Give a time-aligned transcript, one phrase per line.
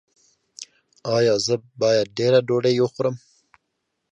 [1.15, 3.15] ایا زه باید ډیره ډوډۍ وخورم؟